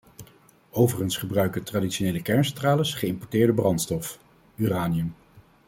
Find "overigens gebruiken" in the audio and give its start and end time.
0.71-1.63